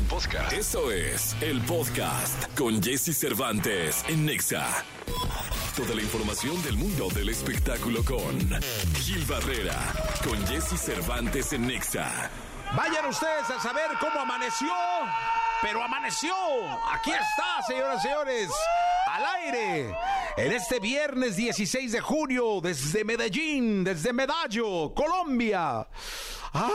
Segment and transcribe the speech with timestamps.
[0.00, 0.52] Podcast.
[0.52, 4.66] Eso es el podcast con Jesse Cervantes en Nexa.
[5.76, 8.38] Toda la información del mundo del espectáculo con
[8.96, 9.78] Gil Barrera,
[10.24, 12.30] con Jesse Cervantes en Nexa.
[12.74, 14.72] Vayan ustedes a saber cómo amaneció,
[15.60, 16.34] pero amaneció.
[16.90, 18.50] Aquí está, señoras y señores,
[19.06, 19.94] al aire.
[20.36, 25.86] En este viernes 16 de junio, desde Medellín, desde Medallo, Colombia.
[26.54, 26.70] Ay,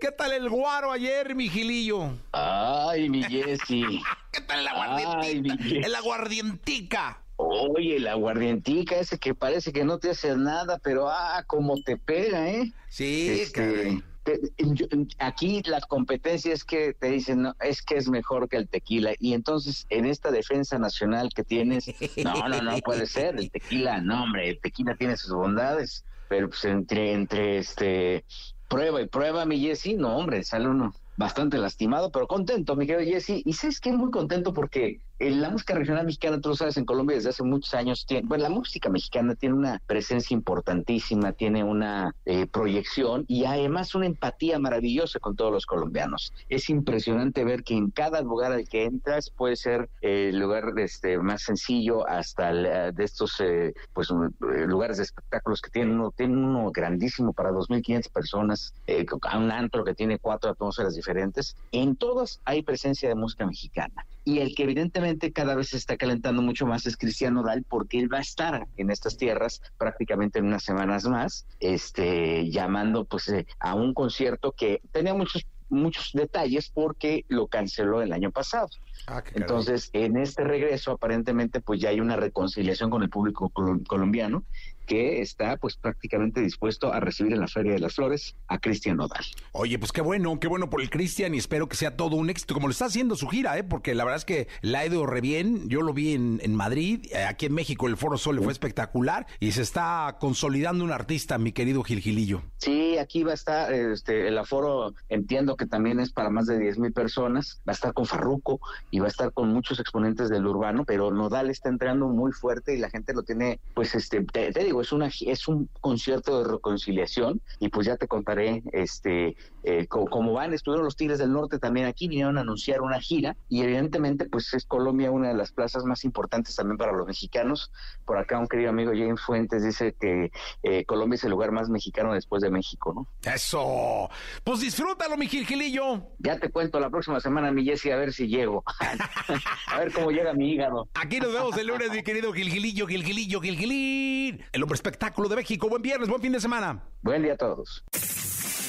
[0.00, 2.12] ¿qué tal el guaro ayer, mi gilillo?
[2.32, 4.00] Ay, mi Jessy.
[4.32, 5.86] ¿Qué tal el aguardientica?
[5.86, 7.22] El aguardientica.
[7.36, 11.96] Oye, la aguardientica ese que parece que no te hace nada, pero ah, cómo te
[11.96, 12.72] pega, ¿eh?
[12.88, 14.86] Sí, Este, te- yo-
[15.18, 19.12] aquí la competencia es que te dicen, no, es que es mejor que el tequila.
[19.20, 21.86] Y entonces, en esta defensa nacional que tienes,
[22.24, 23.36] no, no, no puede ser.
[23.38, 28.24] El tequila, no, hombre, el tequila tiene sus bondades, pero pues entre, entre este,
[28.68, 33.10] prueba y prueba, mi Jessy, no, hombre, sale uno bastante lastimado, pero contento, mi querido
[33.10, 33.42] Jessy.
[33.44, 37.16] Y sabes que muy contento porque la música regional mexicana, tú lo sabes, en Colombia
[37.16, 42.14] desde hace muchos años, tiene, bueno, la música mexicana tiene una presencia importantísima, tiene una
[42.24, 46.32] eh, proyección y además una empatía maravillosa con todos los colombianos.
[46.48, 50.72] Es impresionante ver que en cada lugar al que entras puede ser eh, el lugar
[50.76, 55.94] este, más sencillo hasta eh, de estos eh, pues eh, lugares de espectáculos que tienen
[55.94, 60.94] uno, tienen uno grandísimo para 2.500 personas, eh, a un antro que tiene cuatro atmósferas
[60.94, 61.56] diferentes.
[61.72, 64.06] En todas hay presencia de música mexicana.
[64.28, 67.98] Y el que evidentemente cada vez se está calentando mucho más es Cristiano Dal porque
[67.98, 73.26] él va a estar en estas tierras prácticamente en unas semanas más, este, llamando pues
[73.30, 78.68] eh, a un concierto que tenía muchos muchos detalles porque lo canceló el año pasado.
[79.06, 79.22] Ah.
[79.34, 84.44] Entonces, en este regreso, aparentemente, pues ya hay una reconciliación con el público col- colombiano
[84.88, 88.96] que está, pues, prácticamente dispuesto a recibir en la Feria de las Flores a Cristian
[88.96, 89.24] Nodal.
[89.52, 92.30] Oye, pues qué bueno, qué bueno por el Cristian y espero que sea todo un
[92.30, 93.64] éxito, como lo está haciendo su gira, ¿eh?
[93.64, 95.68] porque la verdad es que la ha ido re bien.
[95.68, 99.26] Yo lo vi en, en Madrid, eh, aquí en México el Foro Sol fue espectacular
[99.40, 102.42] y se está consolidando un artista, mi querido Gilgilillo.
[102.56, 106.58] Sí, aquí va a estar, este, el aforo entiendo que también es para más de
[106.58, 108.58] 10 mil personas, va a estar con Farruco
[108.90, 112.74] y va a estar con muchos exponentes del urbano, pero Nodal está entrando muy fuerte
[112.74, 116.42] y la gente lo tiene, pues, este, te, te digo, es una, es un concierto
[116.42, 119.36] de reconciliación y pues ya te contaré, este,
[119.70, 123.00] eh, co- cómo van, estuvieron los Tigres del Norte también aquí, vinieron a anunciar una
[123.00, 127.06] gira y evidentemente, pues, es Colombia una de las plazas más importantes también para los
[127.06, 127.70] mexicanos.
[128.06, 130.30] Por acá un querido amigo James Fuentes dice que
[130.62, 133.30] eh, Colombia es el lugar más mexicano después de México, ¿no?
[133.32, 134.08] Eso.
[134.44, 136.08] Pues disfrútalo, mi Gilgilillo.
[136.18, 138.64] Ya te cuento la próxima semana, mi Jessy, a ver si llego.
[139.68, 140.88] a ver cómo llega mi hígado.
[140.94, 144.42] Aquí nos vemos el lunes, mi querido Gilgilillo, Gilgilillo, Gilgilín.
[144.52, 145.68] El hombre espectáculo de México.
[145.68, 146.82] Buen viernes, buen fin de semana.
[147.02, 147.84] Buen día a todos.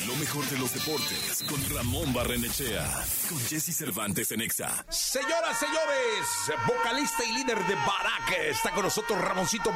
[0.09, 2.83] Lo mejor de los deportes con Ramón Barrenechea.
[3.29, 4.83] Con Jesse Cervantes en Exa.
[4.89, 9.71] Señoras, señores, vocalista y líder de Barak, está con nosotros Ramoncito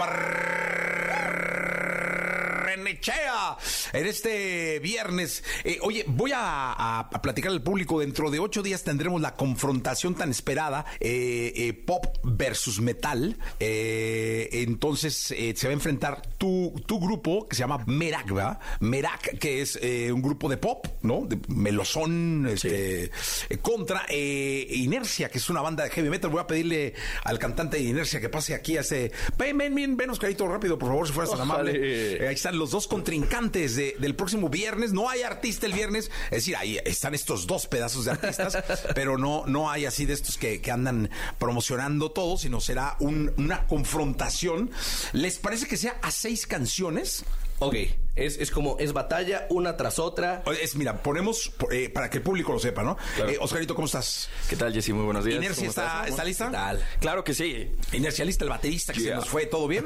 [2.78, 3.58] Barrenechea
[3.94, 5.44] en este viernes.
[5.64, 8.00] Eh, oye, voy a, a- a platicar al público.
[8.00, 13.38] Dentro de ocho días tendremos la confrontación tan esperada, eh, eh, pop versus metal.
[13.60, 18.60] Eh, entonces eh, se va a enfrentar tu, tu grupo que se llama Merak, ¿verdad?
[18.80, 21.26] Merak, que es eh, un grupo de pop, ¿no?
[21.26, 26.30] De melosón, este, eh, contra Inercia, que es una banda de heavy metal.
[26.32, 29.12] Voy a pedirle al cantante de Inercia que pase aquí a ese.
[29.38, 32.28] Ven, ven, ven, ven, Oscarito, rápido, por favor, si fueras tan amable.
[32.28, 34.94] Ahí están los dos contrincantes de- del próximo viernes.
[34.94, 38.58] No hay artista el viernes, es decir, ahí están estos dos pedazos de artistas,
[38.96, 41.10] pero no, no hay así de estos que, que andan
[41.40, 44.72] promocionando todo, sino será un- una confrontación.
[45.14, 47.24] ¿Les parece que sea a seis canciones?
[47.60, 47.76] Ok,
[48.16, 50.44] es, es como, es batalla una tras otra.
[50.62, 52.98] Es, mira, ponemos eh, para que el público lo sepa, ¿no?
[53.16, 53.32] Claro.
[53.32, 54.30] Eh, Oscarito, ¿cómo estás?
[54.50, 54.94] ¿Qué tal, Jessy?
[54.94, 55.38] Muy buenos días.
[55.38, 56.46] ¿Inercia ¿Cómo está, está lista?
[56.46, 56.88] ¿Qué tal?
[57.00, 57.72] Claro que sí.
[57.92, 59.86] Inercia lista, el baterista que se nos fue, ¿todo bien?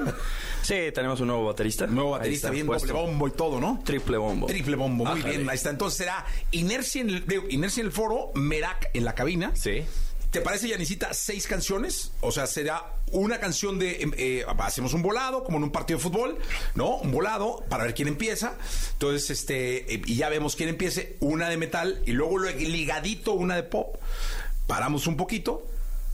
[0.61, 1.87] Sí, tenemos un nuevo baterista.
[1.87, 2.87] Nuevo baterista, bien, puesto.
[2.87, 3.79] doble bombo y todo, ¿no?
[3.85, 4.47] Triple bombo.
[4.47, 5.69] Triple bombo, muy bien, ahí está.
[5.69, 9.51] Entonces será Inercia en el, digo, Inercia en el foro, Merak en la cabina.
[9.55, 9.85] Sí.
[10.31, 12.11] ¿Te parece, Yanisita, seis canciones?
[12.21, 13.91] O sea, será una canción de...
[13.91, 16.37] eh, eh, hacemos un volado, como en un partido de fútbol,
[16.75, 16.97] ¿no?
[16.97, 18.55] Un volado para ver quién empieza.
[18.93, 19.93] Entonces, este...
[19.95, 21.15] eh, y ya vemos quién empiece.
[21.21, 23.95] Una de metal y luego ligadito una de pop.
[24.67, 25.65] Paramos un poquito,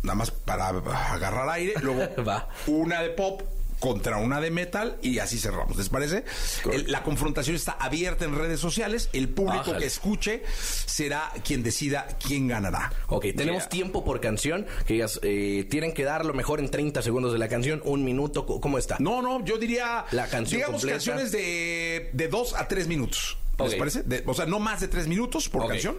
[0.04, 1.74] nada más para agarrar aire.
[1.81, 2.50] Luego Va.
[2.68, 3.42] una de pop
[3.83, 5.75] contra una de metal y así cerramos.
[5.75, 6.24] ¿Les parece?
[6.71, 9.09] El- la confrontación está abierta en redes sociales.
[9.12, 9.80] El público Ájale.
[9.80, 10.41] que escuche
[10.85, 12.94] será quien decida quién ganará.
[13.07, 13.69] Ok, tenemos Yeah.
[13.69, 17.39] tiempo por canción, que digas, eh, tienen que dar lo mejor en 30 segundos de
[17.39, 18.95] la canción, un minuto, ¿cómo está?
[19.00, 20.06] No, no, yo diría.
[20.12, 20.95] La canción Digamos completa.
[21.00, 23.38] canciones de, de dos a tres minutos.
[23.59, 24.03] ¿Les parece?
[24.03, 25.97] De- o sea, no más de tres minutos por canción.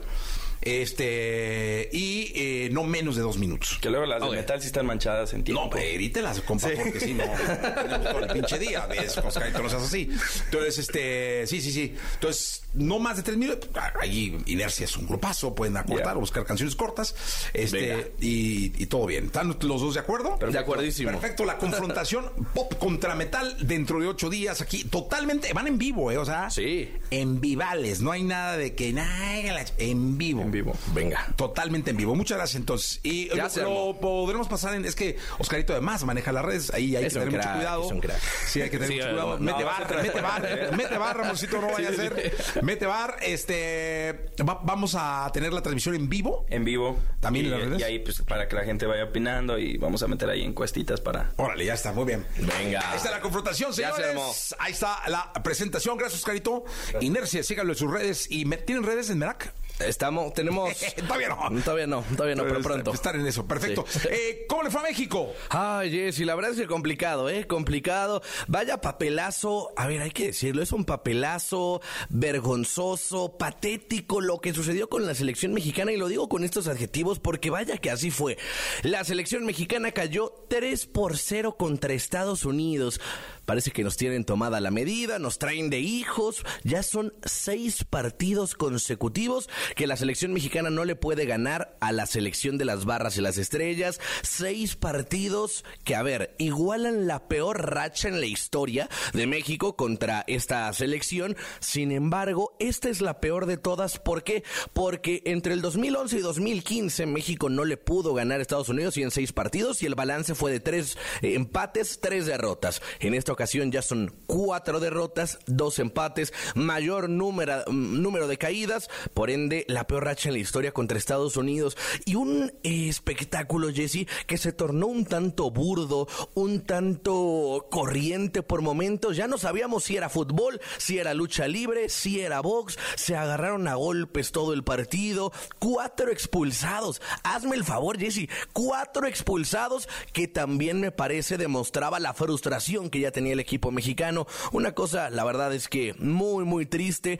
[0.60, 3.78] Este, y eh, no menos de dos minutos.
[3.80, 5.64] Que luego las de metal sí están manchadas en tiempo.
[5.64, 7.24] No, perítelas, compa, porque si no,
[7.82, 8.86] tenemos todo el pinche día.
[8.86, 9.16] ¿ves?
[9.18, 10.10] Oscarito, no seas así.
[10.46, 11.94] Entonces, este, sí, sí, sí.
[12.14, 13.68] Entonces, no más de tres minutos.
[14.00, 17.14] Ahí Inercia es un grupazo, pueden acortar o buscar canciones cortas.
[17.52, 19.26] Este, y, y todo bien.
[19.26, 20.38] ¿Están los dos de acuerdo?
[20.38, 21.10] De acuerdísimo.
[21.10, 26.10] Perfecto, la confrontación pop contra metal dentro de ocho días aquí, totalmente, van en vivo,
[26.10, 26.18] ¿eh?
[26.18, 26.90] O sea, Sí.
[27.10, 30.43] en vivales, no hay nada de que, nada, en vivo.
[30.44, 30.76] En vivo.
[30.92, 31.26] Venga.
[31.36, 32.14] Totalmente en vivo.
[32.14, 33.00] Muchas gracias entonces.
[33.02, 34.84] Y Ya lo, podremos pasar en.
[34.84, 36.72] Es que Oscarito además maneja las redes.
[36.74, 37.84] Ahí hay Es que tener crack, mucho cuidado.
[37.86, 38.20] es un crack.
[38.46, 39.38] Sí, hay que tener Sí, mucho cuidado.
[39.38, 42.34] no, mete va a bar, mete bar, mete bar, Ramoncito, no vaya a ser.
[42.62, 43.16] Mete bar.
[43.22, 44.26] Este.
[44.48, 46.46] va- vamos a tener la transmisión en vivo.
[46.50, 46.98] En vivo.
[47.20, 47.80] ¿También y, en las redes?
[47.80, 51.00] Y ahí, pues, para que la gente vaya opinando y vamos a meter ahí encuestitas
[51.00, 51.32] para...
[51.36, 52.26] Órale, ya está, muy bien.
[52.38, 52.90] Venga.
[52.90, 54.06] Ahí está la confrontación, Ya se señores.
[54.08, 54.32] armó.
[54.58, 55.96] Ahí está la presentación.
[55.96, 56.64] Gracias, Oscarito.
[57.00, 58.26] Inercia, síganlo en sus redes.
[58.30, 59.52] ¿Y me- tienen redes en Merak?
[59.80, 60.70] Estamos, tenemos.
[61.06, 61.62] Todavía no.
[61.62, 62.92] Todavía no, todavía no, pero Está- pronto.
[62.92, 63.84] Estar en eso, perfecto.
[63.88, 64.00] Sí.
[64.14, 65.32] Eh, ¿Cómo le fue a México?
[65.48, 67.46] Ay, Jessy, la verdad es que complicado, ¿eh?
[67.46, 68.22] Complicado.
[68.46, 69.72] Vaya papelazo.
[69.76, 71.80] A ver, hay que decirlo, es un papelazo
[72.10, 77.18] vergonzoso, patético lo que sucedió con la selección mexicana y lo digo con estos adjetivos
[77.18, 78.36] porque vaya que así fue.
[78.82, 83.00] La selección mexicana cayó 3 por 0 contra Estados Unidos.
[83.44, 86.44] Parece que nos tienen tomada la medida, nos traen de hijos.
[86.62, 92.06] Ya son seis partidos consecutivos que la selección mexicana no le puede ganar a la
[92.06, 94.00] selección de las barras y las estrellas.
[94.22, 100.24] Seis partidos que, a ver, igualan la peor racha en la historia de México contra
[100.26, 101.36] esta selección.
[101.60, 103.98] Sin embargo, esta es la peor de todas.
[103.98, 104.44] ¿Por qué?
[104.72, 109.02] Porque entre el 2011 y 2015 México no le pudo ganar a Estados Unidos y
[109.02, 112.82] en seis partidos y el balance fue de tres eh, empates, tres derrotas.
[113.00, 119.30] En esta ocasión ya son cuatro derrotas, dos empates, mayor número, número de caídas, por
[119.30, 124.38] ende la peor racha en la historia contra Estados Unidos y un espectáculo, Jesse, que
[124.38, 129.16] se tornó un tanto burdo, un tanto corriente por momentos.
[129.16, 132.78] Ya no sabíamos si era fútbol, si era lucha libre, si era box.
[132.96, 135.32] Se agarraron a golpes todo el partido.
[135.58, 137.00] Cuatro expulsados.
[137.22, 138.28] Hazme el favor, Jesse.
[138.52, 144.26] Cuatro expulsados que también me parece demostraba la frustración que ya tenía el equipo mexicano.
[144.52, 147.18] Una cosa, la verdad es que muy, muy triste.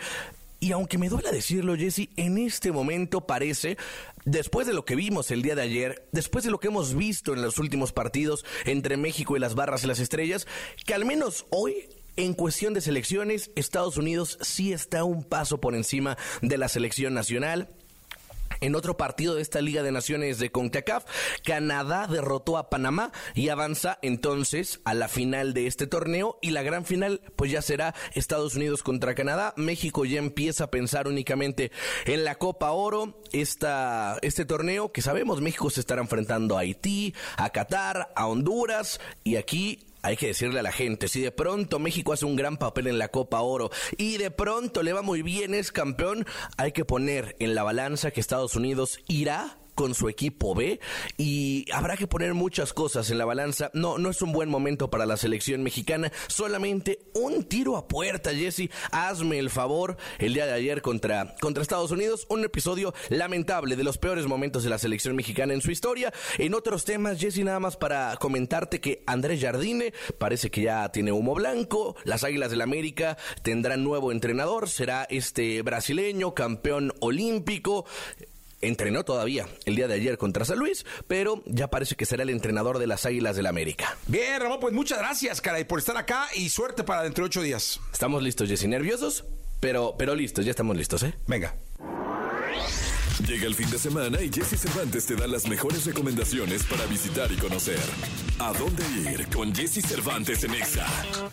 [0.60, 3.76] Y aunque me duela decirlo, Jesse, en este momento parece,
[4.24, 7.34] después de lo que vimos el día de ayer, después de lo que hemos visto
[7.34, 10.46] en los últimos partidos entre México y las barras y las estrellas,
[10.86, 11.86] que al menos hoy
[12.16, 17.12] en cuestión de selecciones, Estados Unidos sí está un paso por encima de la selección
[17.12, 17.68] nacional.
[18.64, 21.05] En otro partido de esta Liga de Naciones de CONCACAF,
[21.44, 26.38] Canadá derrotó a Panamá y avanza entonces a la final de este torneo.
[26.40, 29.52] Y la gran final pues ya será Estados Unidos contra Canadá.
[29.58, 31.72] México ya empieza a pensar únicamente
[32.06, 37.12] en la Copa Oro, esta, este torneo que sabemos México se estará enfrentando a Haití,
[37.37, 38.99] a Qatar, a Honduras.
[39.25, 42.58] Y aquí hay que decirle a la gente, si de pronto México hace un gran
[42.58, 46.26] papel en la Copa Oro y de pronto le va muy bien, es campeón,
[46.58, 50.80] hay que poner en la balanza que Estados Unidos irá con su equipo B
[51.16, 53.70] y habrá que poner muchas cosas en la balanza.
[53.74, 56.12] No, no es un buen momento para la selección mexicana.
[56.28, 58.70] Solamente un tiro a puerta, Jesse.
[58.90, 59.96] Hazme el favor.
[60.18, 64.64] El día de ayer contra, contra Estados Unidos, un episodio lamentable de los peores momentos
[64.64, 66.12] de la selección mexicana en su historia.
[66.38, 71.12] En otros temas, Jesse, nada más para comentarte que Andrés Jardine parece que ya tiene
[71.12, 71.96] humo blanco.
[72.04, 74.69] Las Águilas del América tendrán nuevo entrenador.
[74.69, 77.84] Será este brasileño, campeón olímpico
[78.66, 82.30] entrenó todavía el día de ayer contra San Luis, pero ya parece que será el
[82.30, 83.96] entrenador de las Águilas del América.
[84.06, 87.42] Bien, Ramón, pues muchas gracias, caray, por estar acá y suerte para dentro de ocho
[87.42, 87.80] días.
[87.92, 89.24] Estamos listos, Jessy, nerviosos,
[89.60, 91.14] pero, pero listos, ya estamos listos, ¿eh?
[91.26, 91.54] Venga.
[93.26, 97.30] Llega el fin de semana y Jesse Cervantes te da las mejores recomendaciones para visitar
[97.32, 97.78] y conocer.
[98.41, 100.84] ¿A dónde ir con Jesse Cervantes en Exa?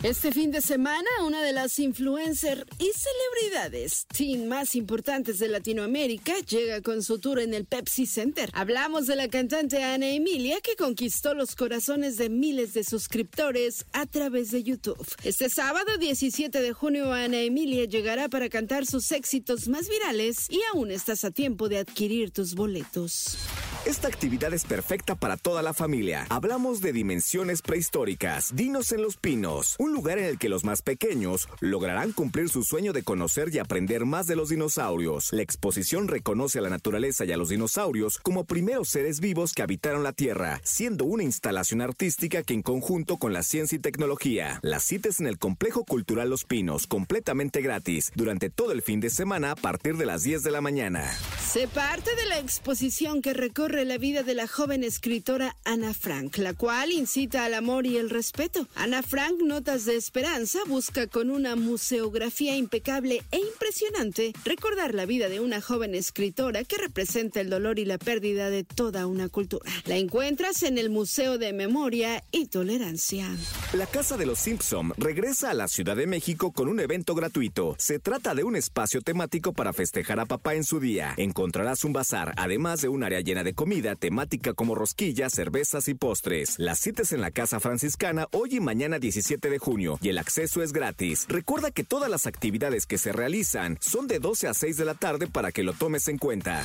[0.04, 6.32] Este fin de semana, una de las influencers y celebridades teen más importantes de Latinoamérica
[6.48, 8.50] llega con su tour en el Pepsi Center.
[8.52, 14.06] Hablamos de la cantante Ana Emilia que conquistó los corazones de miles de suscriptores a
[14.06, 15.04] través de YouTube.
[15.24, 20.60] Este sábado 17 de junio Ana Emilia llegará para cantar sus éxitos más virales y
[20.72, 23.38] aún estás a tiempo de adquirir tus boletos.
[23.84, 26.26] Esta actividad es perfecta para toda la familia.
[26.28, 30.82] Hablamos de dimensiones prehistóricas, Dinos en los Pinos, un lugar en el que los más
[30.82, 35.32] pequeños lograrán cumplir su sueño de conocer y aprender más de los dinosaurios.
[35.32, 39.62] La exposición reconoce a la naturaleza y a los dinosaurios como primeros seres vivos que
[39.62, 44.60] habitaron la Tierra, siendo una instalación artística que en conjunto con la ciencia y tecnología.
[44.62, 49.10] Las citas en el Complejo Cultural Los Pinos, completamente gratis, durante todo el fin de
[49.10, 51.12] semana a partir de las 10 de la mañana.
[51.52, 56.38] Se parte de la exposición que recorre la vida de la joven escritora Ana Frank,
[56.38, 58.66] la cual incita al amor y el respeto.
[58.74, 65.28] Ana Frank, Notas de Esperanza, busca con una museografía impecable e impresionante recordar la vida
[65.28, 69.70] de una joven escritora que representa el dolor y la pérdida de toda una cultura.
[69.84, 73.28] La encuentras en el Museo de Memoria y Tolerancia.
[73.72, 77.76] La Casa de los Simpson regresa a la Ciudad de México con un evento gratuito.
[77.78, 81.14] Se trata de un espacio temático para festejar a papá en su día.
[81.16, 85.94] Encontrarás un bazar, además de un área llena de comida temática como rosquillas, cervezas y
[85.94, 86.58] postres.
[86.72, 90.72] Las en la Casa Franciscana hoy y mañana 17 de junio y el acceso es
[90.72, 91.26] gratis.
[91.28, 94.94] Recuerda que todas las actividades que se realizan son de 12 a 6 de la
[94.94, 96.64] tarde para que lo tomes en cuenta.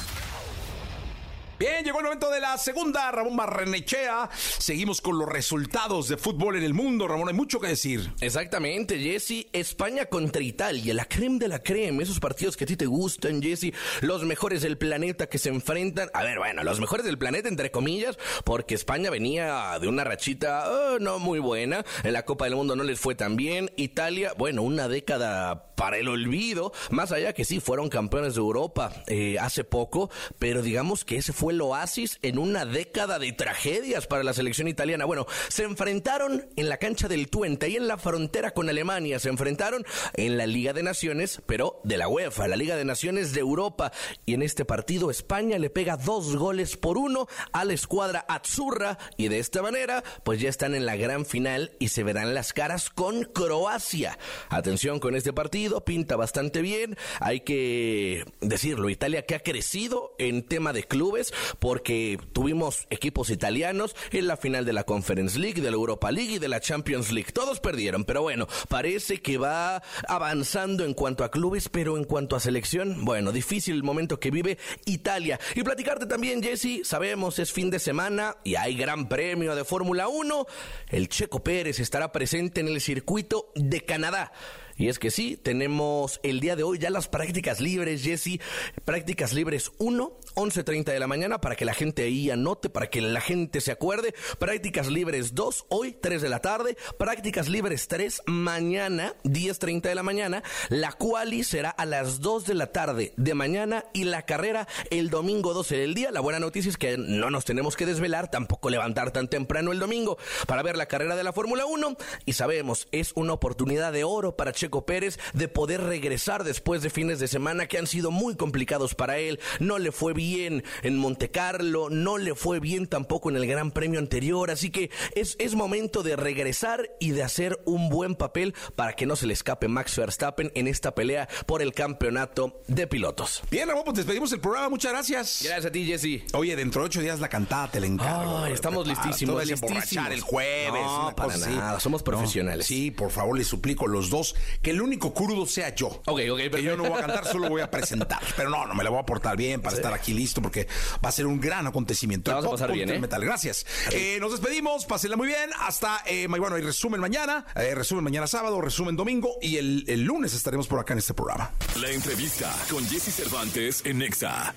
[1.59, 4.29] Bien, llegó el momento de la segunda, Ramón Barrenechea.
[4.31, 8.11] Seguimos con los resultados de fútbol en el mundo, Ramón, hay mucho que decir.
[8.21, 9.47] Exactamente, Jesse.
[9.53, 13.41] España contra Italia, la creme de la creme, esos partidos que a ti te gustan,
[13.41, 13.73] Jesse.
[14.01, 16.11] Los mejores del planeta que se enfrentan.
[16.13, 20.71] A ver, bueno, los mejores del planeta, entre comillas, porque España venía de una rachita
[20.71, 21.83] oh, no muy buena.
[22.03, 23.71] En la Copa del Mundo no les fue tan bien.
[23.77, 26.73] Italia, bueno, una década para el olvido.
[26.89, 31.31] Más allá que sí, fueron campeones de Europa eh, hace poco, pero digamos que ese
[31.31, 35.05] fue el oasis en una década de tragedias para la selección italiana.
[35.05, 39.19] Bueno, se enfrentaron en la cancha del Twente y en la frontera con Alemania.
[39.19, 43.33] Se enfrentaron en la Liga de Naciones, pero de la UEFA, la Liga de Naciones
[43.33, 43.91] de Europa.
[44.25, 48.97] Y en este partido España le pega dos goles por uno a la escuadra Azzurra
[49.15, 52.53] y de esta manera pues ya están en la gran final y se verán las
[52.53, 54.17] caras con Croacia.
[54.49, 56.97] Atención con este partido, pinta bastante bien.
[57.19, 63.95] Hay que decirlo, Italia que ha crecido en tema de clubes porque tuvimos equipos italianos
[64.11, 67.11] en la final de la Conference League, de la Europa League y de la Champions
[67.11, 67.31] League.
[67.31, 72.35] Todos perdieron, pero bueno, parece que va avanzando en cuanto a clubes, pero en cuanto
[72.35, 75.39] a selección, bueno, difícil el momento que vive Italia.
[75.55, 80.07] Y platicarte también, Jesse, sabemos es fin de semana y hay gran premio de Fórmula
[80.07, 80.45] 1.
[80.89, 84.31] El Checo Pérez estará presente en el circuito de Canadá.
[84.77, 88.39] Y es que sí, tenemos el día de hoy ya las prácticas libres, Jesse.
[88.85, 93.01] Prácticas libres 1, 11.30 de la mañana para que la gente ahí anote, para que
[93.01, 94.13] la gente se acuerde.
[94.37, 96.77] Prácticas libres 2, hoy 3 de la tarde.
[96.99, 100.43] Prácticas libres 3, mañana 10.30 de la mañana.
[100.69, 105.09] La quali será a las 2 de la tarde de mañana y la carrera el
[105.09, 106.11] domingo 12 del día.
[106.11, 109.79] La buena noticia es que no nos tenemos que desvelar, tampoco levantar tan temprano el
[109.79, 111.97] domingo para ver la carrera de la Fórmula 1.
[112.25, 116.89] Y sabemos, es una oportunidad de oro para Checo Pérez de poder regresar después de
[116.89, 119.39] fines de semana que han sido muy complicados para él.
[119.59, 123.71] No le fue bien en Monte Carlo, no le fue bien tampoco en el Gran
[123.71, 128.53] Premio anterior, así que es, es momento de regresar y de hacer un buen papel
[128.75, 132.87] para que no se le escape Max Verstappen en esta pelea por el campeonato de
[132.87, 133.41] pilotos.
[133.49, 135.41] Bien, Ramón, pues despedimos el programa, muchas gracias.
[135.43, 136.23] Gracias a ti, Jesse.
[136.33, 138.39] Oye, dentro de ocho días la cantada te la encargo.
[138.39, 140.11] Ay, estamos Prepara, listísimos, listísimos.
[140.11, 140.81] el jueves.
[140.83, 142.65] No, para nada, somos profesionales.
[142.65, 145.87] sí, por favor, les suplico los dos que el único crudo sea yo.
[146.05, 148.21] Ok, ok, Que yo no voy a cantar, solo voy a presentar.
[148.35, 150.67] Pero no, no me la voy a portar bien para estar aquí listo porque
[151.03, 152.31] va a ser un gran acontecimiento.
[152.31, 152.99] La vas a pasar bien, ¿eh?
[152.99, 153.23] metal.
[153.23, 153.65] Gracias.
[153.91, 155.49] Eh, nos despedimos, pásenla muy bien.
[155.59, 160.03] Hasta, eh, bueno, hay resumen mañana, eh, resumen mañana sábado, resumen domingo y el, el
[160.03, 161.51] lunes estaremos por acá en este programa.
[161.79, 164.53] La entrevista con Jesse Cervantes en Nexa.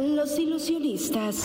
[0.00, 1.44] Los ilusionistas.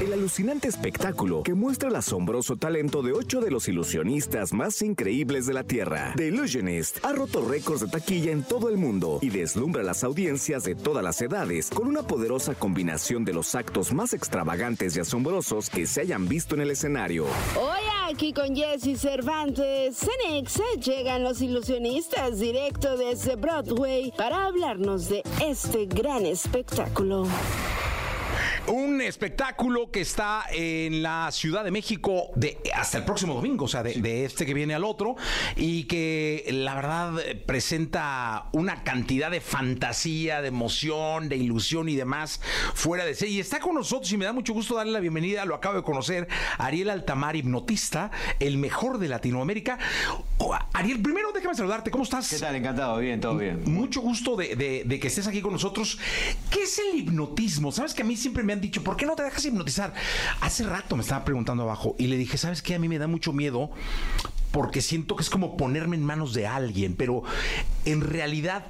[0.00, 5.46] El alucinante espectáculo que muestra el asombroso talento de ocho de los ilusionistas más increíbles
[5.46, 6.12] de la Tierra.
[6.16, 10.04] The Illusionist ha roto récords de taquilla en todo el mundo y deslumbra a las
[10.04, 15.00] audiencias de todas las edades con una poderosa combinación de los actos más extravagantes y
[15.00, 17.24] asombrosos que se hayan visto en el escenario.
[17.56, 25.08] Hoy aquí con Jesse Cervantes, en Exa llegan los ilusionistas directo desde Broadway para hablarnos
[25.08, 27.26] de este gran espectáculo.
[28.68, 33.68] Un espectáculo que está en la Ciudad de México de hasta el próximo domingo, o
[33.68, 35.16] sea, de, de este que viene al otro,
[35.56, 37.12] y que la verdad
[37.44, 42.40] presenta una cantidad de fantasía, de emoción, de ilusión y demás
[42.74, 43.34] fuera de serie.
[43.34, 45.82] Y está con nosotros y me da mucho gusto darle la bienvenida, lo acabo de
[45.82, 46.28] conocer,
[46.58, 49.78] Ariel Altamar, hipnotista, el mejor de Latinoamérica.
[50.38, 51.90] Oh, Ariel, primero déjame saludarte.
[51.90, 52.30] ¿Cómo estás?
[52.30, 52.54] ¿Qué tal?
[52.54, 53.64] Encantado, bien, todo bien.
[53.66, 55.98] Mucho gusto de, de- de que estés aquí con nosotros.
[56.50, 57.72] ¿Qué es el hipnotismo?
[57.72, 59.92] Sabes que a mí siempre me han dicho, ¿por qué no te dejas hipnotizar?
[60.40, 62.74] Hace rato me estaba preguntando abajo y le dije, ¿sabes qué?
[62.74, 63.70] A mí me da mucho miedo
[64.50, 67.22] porque siento que es como ponerme en manos de alguien, pero
[67.84, 68.66] en realidad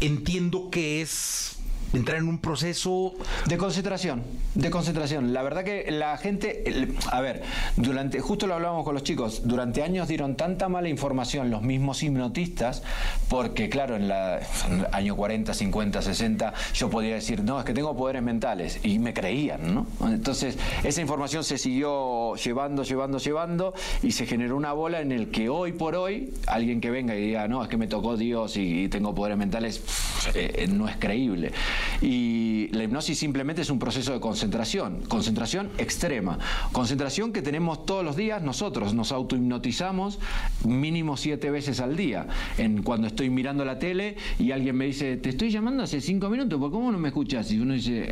[0.00, 1.59] entiendo que es
[1.92, 3.14] entrar en un proceso
[3.46, 4.22] De concentración,
[4.54, 5.32] de concentración.
[5.32, 6.64] La verdad que la gente,
[7.10, 7.42] a ver,
[7.76, 12.02] durante, justo lo hablábamos con los chicos, durante años dieron tanta mala información los mismos
[12.02, 12.82] hipnotistas,
[13.28, 17.72] porque claro, en la el año 40, 50, 60, yo podía decir, no, es que
[17.72, 19.86] tengo poderes mentales, y me creían, ¿no?
[20.06, 25.30] Entonces, esa información se siguió llevando, llevando, llevando, y se generó una bola en el
[25.30, 28.56] que hoy por hoy, alguien que venga y diga, no, es que me tocó Dios
[28.56, 29.82] y, tengo poderes mentales,
[30.34, 31.52] eh, eh, no es creíble.
[32.02, 36.38] Y la hipnosis simplemente es un proceso de concentración, concentración extrema,
[36.72, 40.18] concentración que tenemos todos los días nosotros, nos autohipnotizamos
[40.64, 42.26] mínimo siete veces al día.
[42.58, 46.28] En, cuando estoy mirando la tele y alguien me dice, te estoy llamando hace cinco
[46.30, 47.50] minutos, ¿por cómo no me escuchas?
[47.52, 48.08] Y uno dice, "Eh,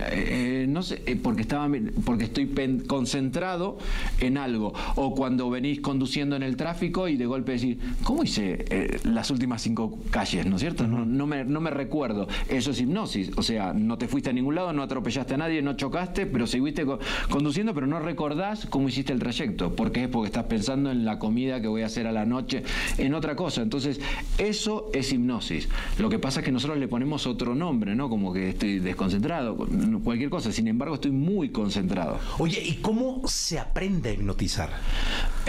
[0.63, 1.69] eh, no sé, eh, porque, estaba,
[2.05, 3.79] porque estoy pen- concentrado
[4.21, 4.73] en algo.
[4.97, 9.31] O cuando venís conduciendo en el tráfico y de golpe decís, ¿cómo hice eh, las
[9.31, 10.47] últimas cinco calles?
[10.47, 10.87] ¿No es cierto?
[10.87, 12.29] No, no me, no me recuerdo.
[12.49, 13.31] Eso es hipnosis.
[13.37, 16.47] O sea, no te fuiste a ningún lado, no atropellaste a nadie, no chocaste, pero
[16.47, 16.99] seguiste co-
[17.31, 19.75] conduciendo, pero no recordás cómo hiciste el trayecto.
[19.77, 20.09] ¿Por qué?
[20.09, 22.62] Porque estás pensando en la comida que voy a hacer a la noche,
[22.99, 23.62] en otra cosa.
[23.62, 24.00] Entonces,
[24.38, 25.69] eso es hipnosis.
[25.99, 28.09] Lo que pasa es que nosotros le ponemos otro nombre, ¿no?
[28.09, 29.57] Como que estoy desconcentrado,
[30.03, 30.53] cualquier cosa.
[30.53, 32.19] Sin embargo, estoy muy concentrado.
[32.38, 34.71] Oye, ¿y cómo se aprende a hipnotizar?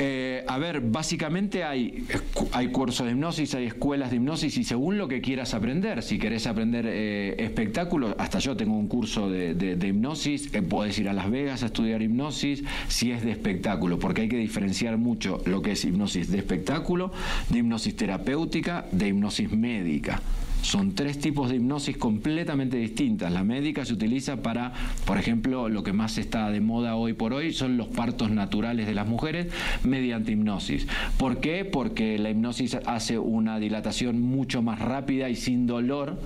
[0.01, 2.05] Eh, a ver, básicamente hay,
[2.53, 6.17] hay cursos de hipnosis, hay escuelas de hipnosis y según lo que quieras aprender, si
[6.17, 10.97] querés aprender eh, espectáculos, hasta yo tengo un curso de, de- de hipnosis, eh, podés
[10.99, 14.97] ir a Las Vegas a estudiar hipnosis si es de espectáculo, porque hay que diferenciar
[14.97, 17.11] mucho lo que es hipnosis de espectáculo,
[17.49, 20.21] de hipnosis terapéutica, de hipnosis médica.
[20.61, 23.31] Son tres tipos de hipnosis completamente distintas.
[23.31, 24.73] La médica se utiliza para,
[25.05, 28.85] por ejemplo, lo que más está de moda hoy por hoy son los partos naturales
[28.85, 29.47] de las mujeres
[29.83, 30.87] mediante hipnosis.
[31.17, 31.65] ¿Por qué?
[31.65, 36.19] Porque la hipnosis hace una dilatación mucho más rápida y sin dolor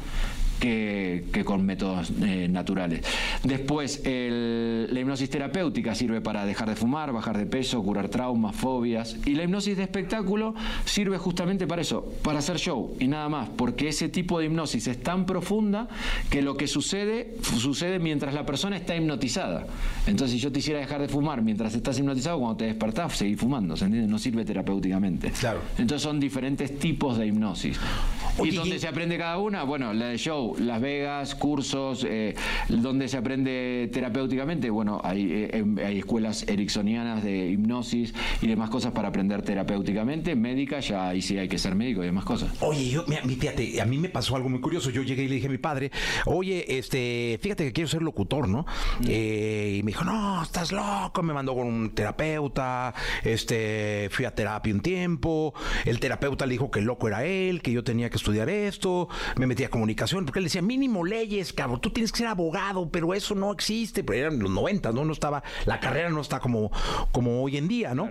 [0.68, 3.02] que, que con métodos eh, naturales.
[3.44, 8.56] Después, el- la hipnosis terapéutica sirve para dejar de fumar, bajar de peso, curar traumas,
[8.56, 9.18] fobias.
[9.26, 10.56] Y la hipnosis de espectáculo
[10.86, 14.88] sirve justamente para eso, para hacer show y nada más, porque ese tipo de hipnosis
[14.88, 15.90] es tan profunda
[16.30, 19.68] que lo que sucede, sucede mientras la persona está hipnotizada.
[20.08, 23.38] Entonces, si yo te hiciera dejar de fumar mientras estás hipnotizado, cuando te despertás, seguís
[23.38, 24.08] fumando, ¿se entiende?
[24.08, 25.30] No sirve terapéuticamente.
[25.32, 25.60] Claro.
[25.78, 27.78] Entonces, son diferentes tipos de hipnosis.
[28.38, 29.64] Oye, ¿Y dónde y- se aprende cada una?
[29.64, 32.36] Bueno, la de show, Las Vegas, cursos, eh,
[32.70, 34.70] donde se aprende terapéuticamente.
[34.70, 40.36] Bueno, hay, eh, em- hay escuelas ericksonianas de hipnosis y demás cosas para aprender terapéuticamente.
[40.36, 42.52] Médica, ya ahí sí hay que ser médico y demás cosas.
[42.62, 44.90] Oye, yo, mira, mi- fíjate, a mí me pasó algo muy curioso.
[44.90, 45.92] Yo llegué y le dije a mi padre,
[46.26, 48.66] oye, este, fíjate que quiero ser locutor, ¿no?
[49.08, 51.22] Eh, y me dijo, no, estás loco.
[51.24, 55.54] Me mandó con un terapeuta, este, fui a terapia un tiempo.
[55.86, 59.08] El terapeuta le dijo que el loco era él, que yo tenía que estudiar esto.
[59.38, 62.90] Me metí a comunicación, porque él decía, mínimo leyes, cabrón, tú tienes que ser abogado,
[62.90, 64.04] pero eso no existe.
[64.04, 65.06] Pero eran los 90, ¿no?
[65.06, 66.72] No estaba, la carrera no está como,
[67.12, 68.10] como hoy en día, ¿no?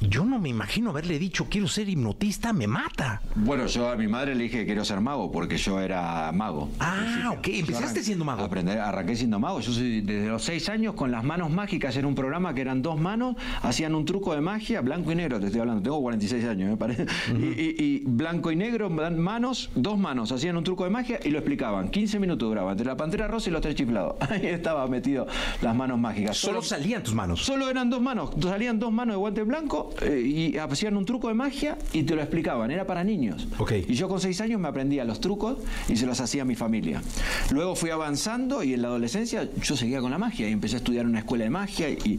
[0.00, 3.22] Yo no me imagino haberle dicho, quiero ser hipnotista, me mata.
[3.34, 6.68] Bueno, yo a mi madre le dije que quiero ser mago porque yo era mago.
[6.78, 7.48] Ah, ok.
[7.48, 8.42] Empezaste siendo mago.
[8.44, 9.60] Aprender, arranqué siendo mago.
[9.60, 11.96] Yo soy desde los seis años con las manos mágicas.
[11.96, 15.40] Era un programa que eran dos manos, hacían un truco de magia, blanco y negro,
[15.40, 15.82] te estoy hablando.
[15.82, 17.06] Tengo 46 años, me parece.
[17.38, 21.30] y, y- y blanco y negro, manos, dos manos, hacían un truco de magia y
[21.30, 21.59] lo explicaban.
[21.90, 24.16] 15 minutos duraba, entre la pantera rosa y los tres chiflados.
[24.30, 25.26] Ahí estaba metido
[25.62, 26.36] las manos mágicas.
[26.36, 27.44] Solo salían tus manos.
[27.44, 31.28] Solo eran dos manos, salían dos manos de guante blanco eh, y hacían un truco
[31.28, 33.46] de magia y te lo explicaban, era para niños.
[33.58, 33.72] Ok.
[33.88, 36.54] Y yo con seis años me aprendía los trucos y se los hacía a mi
[36.54, 37.02] familia.
[37.50, 40.78] Luego fui avanzando y en la adolescencia yo seguía con la magia y empecé a
[40.78, 42.18] estudiar en una escuela de magia y,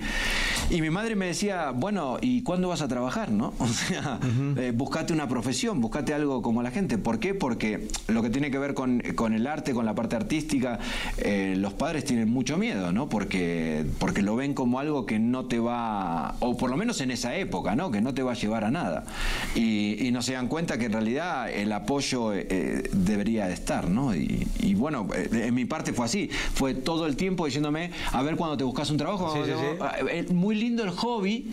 [0.69, 3.53] y mi madre me decía, bueno, ¿y cuándo vas a trabajar, no?
[3.71, 4.19] O sea,
[4.57, 6.97] eh, buscate una profesión, buscate algo como la gente.
[6.97, 7.33] ¿Por qué?
[7.33, 10.79] Porque lo que tiene que ver con, con el arte, con la parte artística,
[11.17, 13.09] eh, los padres tienen mucho miedo, ¿no?
[13.09, 17.11] Porque, porque lo ven como algo que no te va, o por lo menos en
[17.11, 17.91] esa época, ¿no?
[17.91, 19.03] Que no te va a llevar a nada.
[19.55, 23.89] Y, y no se dan cuenta que en realidad el apoyo eh, debería de estar,
[23.89, 24.15] ¿no?
[24.15, 26.29] Y, y bueno, eh, en mi parte fue así.
[26.53, 29.33] Fue todo el tiempo diciéndome, a ver cuando te buscas un trabajo.
[29.33, 29.85] Sí, sí, sí.
[30.09, 31.51] Eh, Muy lindo el hobby,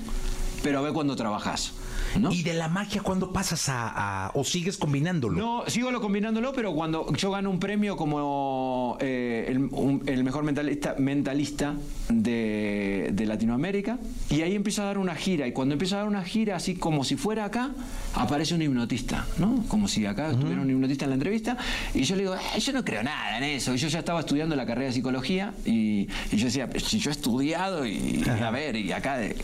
[0.63, 1.73] pero a ver cuando trabajas.
[2.19, 2.33] ¿No?
[2.33, 5.37] ¿Y de la magia cuándo pasas a, a- o sigues combinándolo?
[5.39, 10.25] No, sigo lo combinándolo, pero cuando yo gano un premio como eh, el, un- el
[10.25, 11.75] mejor mentalista, mentalista
[12.09, 13.99] de, de Latinoamérica,
[14.31, 16.75] y ahí empiezo a dar una gira, y cuando empiezo a dar una gira, así
[16.75, 17.71] como si fuera acá,
[18.15, 19.65] aparece un hipnotista, ¿no?
[19.69, 21.57] Como si acá estuviera un hipnotista en la entrevista,
[21.95, 24.21] y yo le digo, "Eh, yo no creo nada en eso, y yo ya estaba
[24.21, 28.25] estudiando la carrera de psicología, y, y yo decía, si yo he estudiado, y, y
[28.43, 29.19] a ver, y acá...
[29.19, 29.37] de-".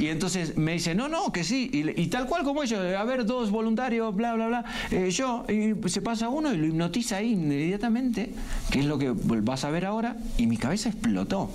[0.00, 3.04] Y entonces me dice, no, no, que sí, y, y tal cual como ellos, a
[3.04, 7.16] ver, dos voluntarios, bla, bla, bla, eh, yo, y se pasa uno y lo hipnotiza
[7.16, 8.32] ahí inmediatamente,
[8.70, 11.50] que es lo que vas a ver ahora, y mi cabeza explotó.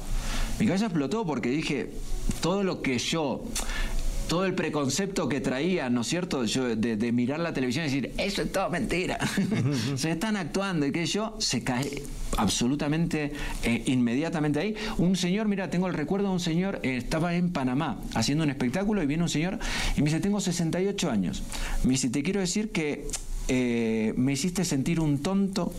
[0.60, 1.92] Mi cabeza explotó porque dije,
[2.42, 3.44] todo lo que yo
[4.34, 8.42] todo el preconcepto que traía, ¿no es cierto?, de mirar la televisión y decir, eso
[8.42, 9.20] es todo mentira,
[9.96, 12.02] se están actuando y que yo, se cae
[12.38, 14.76] absolutamente, eh, inmediatamente ahí.
[14.98, 18.50] Un señor, mira, tengo el recuerdo de un señor, eh, estaba en Panamá haciendo un
[18.50, 19.60] espectáculo y viene un señor
[19.96, 21.44] y me dice, tengo 68 años.
[21.84, 23.08] Me dice, te quiero decir que
[23.48, 25.74] eh, me hiciste sentir un tonto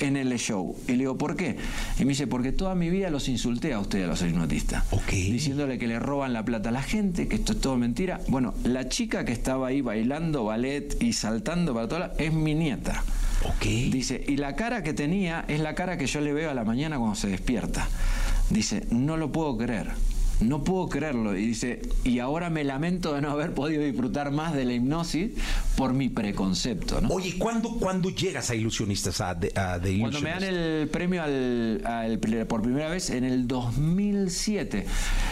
[0.00, 0.76] en el show.
[0.88, 1.56] Y le digo, ¿por qué?
[1.98, 4.84] Y me dice, porque toda mi vida los insulté a ustedes, a los hipnotistas.
[4.90, 5.10] Ok.
[5.10, 8.20] Diciéndole que le roban la plata a la gente, que esto es todo mentira.
[8.28, 12.54] Bueno, la chica que estaba ahí bailando ballet y saltando para toda la, es mi
[12.54, 13.02] nieta.
[13.44, 13.64] Ok.
[13.64, 16.64] Dice, y la cara que tenía es la cara que yo le veo a la
[16.64, 17.88] mañana cuando se despierta.
[18.50, 19.92] Dice, no lo puedo creer.
[20.40, 21.36] No puedo creerlo.
[21.36, 25.30] Y dice, y ahora me lamento de no haber podido disfrutar más de la hipnosis
[25.76, 27.00] por mi preconcepto.
[27.00, 27.08] ¿no?
[27.08, 31.82] Oye, ¿cuándo, ¿cuándo llegas a Ilusionistas, a, The- a Cuando me dan el premio al,
[31.86, 34.86] al- por primera vez en el 2007,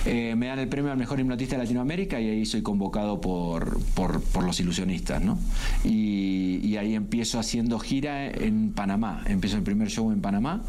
[0.07, 3.81] eh, me dan el premio al mejor hipnotista de Latinoamérica y ahí soy convocado por,
[3.95, 5.39] por, por los ilusionistas, ¿no?
[5.85, 9.23] Y, y ahí empiezo haciendo gira en Panamá.
[9.27, 10.63] Empiezo el primer show en Panamá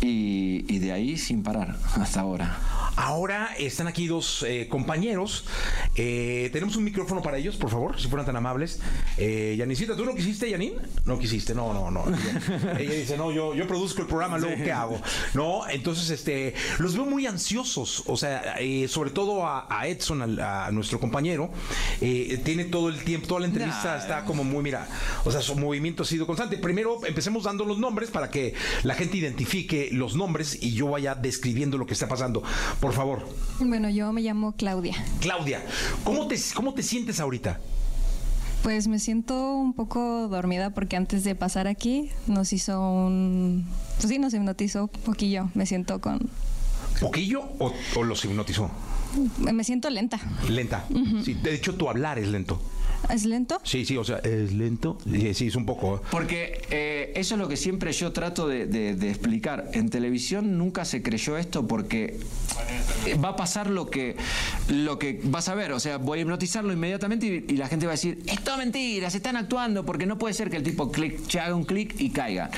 [0.00, 2.58] y, y de ahí sin parar hasta ahora.
[2.96, 5.44] Ahora están aquí dos eh, compañeros.
[5.96, 8.78] Eh, Tenemos un micrófono para ellos, por favor, si fueran tan amables.
[9.18, 10.74] Eh, Yanisita, ¿tú no quisiste, Yanin?
[11.04, 12.04] No quisiste, no, no, no.
[12.06, 15.00] Ella, ella dice, no, yo, yo produzco el programa, luego, ¿qué hago?
[15.34, 18.04] No, entonces, este, los veo muy ansiosos.
[18.06, 21.50] O sea, eh, sobre todo a, a Edson, a, nuestro compañero,
[22.00, 23.96] eh, tiene todo el tiempo, toda la entrevista Nah.
[23.96, 24.86] está como muy, mira,
[25.24, 26.58] o sea, su movimiento ha sido constante.
[26.58, 28.54] Primero, empecemos dando los nombres para que
[28.84, 32.42] la gente identifique los nombres y yo vaya describiendo lo que está pasando.
[32.80, 33.26] Por favor.
[33.60, 34.94] Bueno, yo me llamo Claudia.
[35.20, 35.62] Claudia,
[36.04, 37.60] ¿cómo te, cómo te sientes ahorita?
[38.62, 43.66] Pues me siento un poco dormida porque antes de pasar aquí nos hizo un...
[43.96, 45.50] Pues sí, nos hipnotizó un poquillo.
[45.54, 46.30] Me siento con...
[47.00, 48.70] ¿Poquillo o, o los hipnotizó?
[49.38, 50.18] Me siento lenta.
[50.48, 50.86] Lenta.
[51.24, 52.60] Sí, de hecho, tu hablar es lento.
[53.10, 53.60] ¿Es lento?
[53.64, 54.98] Sí, sí, o sea, es lento.
[55.10, 56.02] Sí, sí, es un poco.
[56.10, 59.70] Porque eh, eso es lo que siempre yo trato de, de- de explicar.
[59.74, 62.18] En televisión nunca se creyó esto porque
[63.06, 64.16] eh, va a pasar lo que,
[64.68, 65.72] lo que vas a ver.
[65.72, 68.58] O sea, voy a hipnotizarlo inmediatamente y, y la gente va a decir, esto es
[68.58, 71.64] mentira, se están actuando porque no puede ser que el tipo clic, se haga un
[71.64, 72.50] clic y caiga.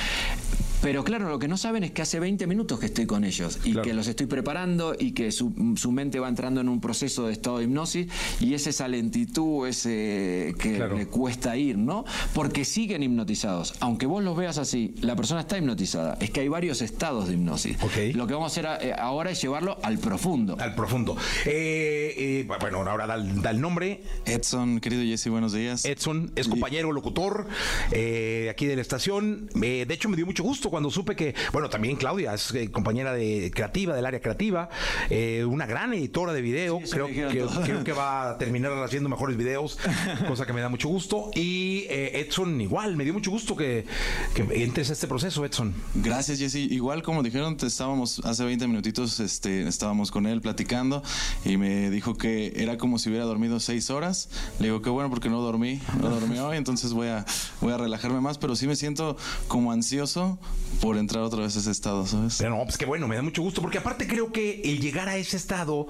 [0.87, 3.59] Pero claro, lo que no saben es que hace 20 minutos que estoy con ellos
[3.64, 7.27] y que los estoy preparando y que su, su mente va entrando en un proceso
[7.27, 8.07] de estado de hipnosis
[8.38, 10.96] y es esa lentitud, ese que Claro.
[10.96, 12.05] le cuesta ir, ¿no?
[12.35, 13.75] Porque siguen hipnotizados.
[13.81, 16.18] Aunque vos los veas así, la persona está hipnotizada.
[16.20, 17.77] Es que hay varios estados de hipnosis.
[18.14, 20.57] Lo que vamos a hacer a- eh, ahora es llevarlo al profundo.
[20.61, 21.16] Al profundo.
[21.46, 24.03] Eh, eh, bueno, ahora da, el- da el nombre.
[24.25, 25.85] Edson, querido Jesse, buenos días.
[25.85, 27.49] Edson es compañero locutor
[27.90, 29.51] eh, aquí de la estación.
[29.61, 32.71] Eh, de hecho, me dio mucho gusto cuando supe que, bueno, también Claudia es eh,
[32.71, 34.69] compañera de creativa, del área creativa,
[35.09, 36.83] eh, una gran editora de video.
[36.85, 39.79] Sí, creo, que, creo que va a terminar haciendo mejores videos,
[40.29, 41.31] cosa que me da mucho gusto.
[41.35, 43.87] Y eh, Edson, igual, me dio mucho gusto que,
[44.35, 45.73] que entres a este proceso, Edson.
[45.95, 46.57] Gracias, Jesse.
[46.57, 51.03] Igual como dijeron, te estábamos hace 20 minutitos, este, estábamos con él platicando
[51.47, 54.29] y me dijo que era como si hubiera dormido seis horas.
[54.59, 57.25] Le digo que bueno porque no dormí, no dormí hoy, entonces voy a,
[57.62, 59.17] voy a relajarme más, pero sí me siento
[59.49, 60.39] como ansioso
[60.81, 62.37] por entrar otra vez a ese estado, ¿sabes?
[62.38, 65.09] Pero no, pues qué bueno, me da mucho gusto, porque aparte creo que el llegar
[65.09, 65.87] a ese estado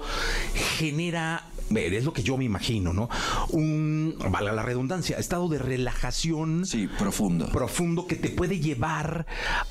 [0.77, 1.43] genera,
[1.75, 3.09] es lo que yo me imagino, ¿no?
[3.49, 7.49] Un, valga la redundancia, estado de relajación Sí, profundo.
[7.49, 9.25] profundo que te puede llevar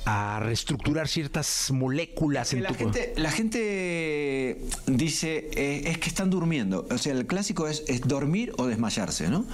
[0.05, 6.29] a reestructurar ciertas moléculas en la tu gente, la gente dice eh, es que están
[6.29, 6.87] durmiendo.
[6.89, 9.45] O sea, el clásico es, es dormir o desmayarse, ¿no?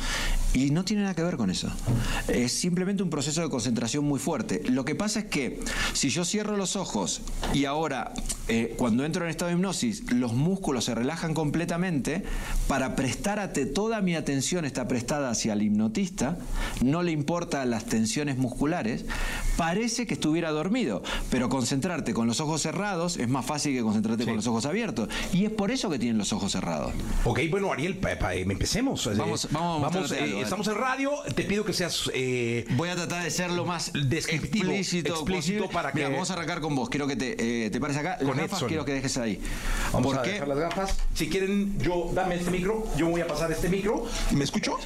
[0.53, 1.71] Y no tiene nada que ver con eso.
[2.27, 4.61] Es simplemente un proceso de concentración muy fuerte.
[4.69, 5.59] Lo que pasa es que
[5.93, 7.21] si yo cierro los ojos
[7.53, 8.13] y ahora,
[8.47, 12.23] eh, cuando entro en estado de hipnosis, los músculos se relajan completamente,
[12.67, 16.37] para prestar a toda mi atención está prestada hacia el hipnotista,
[16.81, 19.05] no le importa las tensiones musculares,
[19.57, 24.25] parece que estuviera dormido, pero concentrarte con los ojos cerrados es más fácil que concentrarte
[24.25, 25.09] con los ojos abiertos.
[25.33, 26.93] Y es por eso que tienen los ojos cerrados.
[27.25, 29.05] Ok, bueno, Ariel, pa- pa- eh, empecemos.
[29.07, 32.09] Eh, Vamos- vamos eh, algo, estamos en radio, te pido que seas...
[32.13, 36.33] eh, Voy a tratar de ser lo más Descriptivo, explícito, para que- Mira, vamos a
[36.33, 36.89] arrancar con vos.
[36.89, 38.17] Quiero que te, eh, te pares acá.
[38.21, 38.67] Las gafas Edson.
[38.69, 39.39] quiero que dejes ahí.
[39.91, 40.31] Vamos ¿Por a qué?
[40.33, 40.97] dejar las gafas.
[41.13, 44.05] Si quieren, yo dame este micro, yo voy a pasar este micro.
[44.31, 44.77] ¿Me escucho?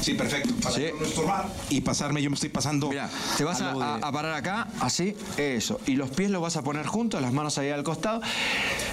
[0.00, 0.54] Sí, perfecto.
[0.62, 0.86] Para Sí.
[0.98, 2.88] no estorbar y pasarme, yo me estoy pasando.
[2.88, 5.80] Mira, te vas a, al lado a- de- a parar acá, así, eso.
[5.86, 8.20] Y los pies los vas a poner juntos, las manos ahí al costado.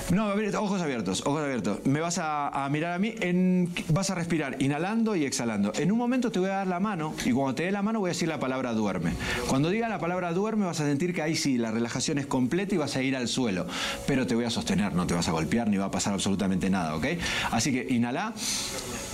[0.09, 1.79] No, a ver, ojos abiertos, ojos abiertos.
[1.85, 5.71] Me vas a, a mirar a mí, en- vas a respirar inhalando y exhalando.
[5.75, 7.99] En un momento te voy a dar la mano y cuando te dé la mano
[7.99, 9.13] voy a decir la palabra duerme.
[9.47, 12.75] Cuando diga la palabra duerme vas a sentir que ahí sí, la relajación es completa
[12.75, 13.67] y vas a ir al suelo.
[14.07, 16.69] Pero te voy a sostener, no te vas a golpear ni va a pasar absolutamente
[16.69, 17.05] nada, ¿ok?
[17.51, 18.33] Así que inhala,